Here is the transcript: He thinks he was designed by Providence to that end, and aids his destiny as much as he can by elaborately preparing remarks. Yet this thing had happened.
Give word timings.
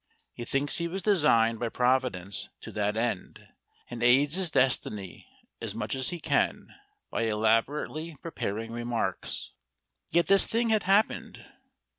He 0.33 0.45
thinks 0.45 0.77
he 0.77 0.87
was 0.87 1.03
designed 1.03 1.59
by 1.59 1.69
Providence 1.69 2.49
to 2.61 2.71
that 2.71 2.97
end, 2.97 3.49
and 3.87 4.01
aids 4.01 4.33
his 4.33 4.49
destiny 4.49 5.27
as 5.61 5.75
much 5.75 5.93
as 5.93 6.09
he 6.09 6.19
can 6.19 6.73
by 7.11 7.25
elaborately 7.25 8.15
preparing 8.19 8.71
remarks. 8.71 9.51
Yet 10.09 10.25
this 10.25 10.47
thing 10.47 10.69
had 10.69 10.81
happened. 10.89 11.45